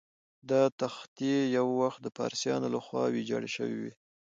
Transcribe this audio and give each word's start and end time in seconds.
دا 0.49 0.61
تختې 0.79 1.33
یو 1.57 1.67
وخت 1.81 1.99
د 2.03 2.07
پارسیانو 2.17 2.67
له 2.73 2.79
خوا 2.85 3.03
ویجاړ 3.13 3.43
شوې 3.55 3.77
وې. 3.81 3.93